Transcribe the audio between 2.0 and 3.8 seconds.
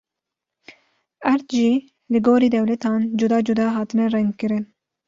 li gorî dewletan cuda cuda